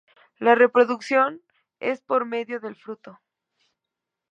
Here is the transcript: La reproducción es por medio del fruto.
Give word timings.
La 0.39 0.55
reproducción 0.55 1.43
es 1.79 2.01
por 2.01 2.25
medio 2.25 2.59
del 2.59 2.75
fruto. 2.75 3.19